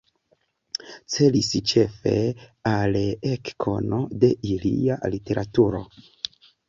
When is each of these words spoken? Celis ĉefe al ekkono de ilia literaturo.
Celis 1.15 1.49
ĉefe 1.71 2.15
al 2.71 2.99
ekkono 3.35 4.01
de 4.25 4.33
ilia 4.57 4.99
literaturo. 5.17 5.85